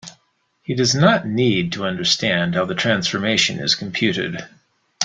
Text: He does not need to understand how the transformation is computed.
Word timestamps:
He 0.63 0.73
does 0.73 0.95
not 0.95 1.27
need 1.27 1.73
to 1.73 1.85
understand 1.85 2.55
how 2.55 2.65
the 2.65 2.73
transformation 2.73 3.59
is 3.59 3.75
computed. 3.75 4.47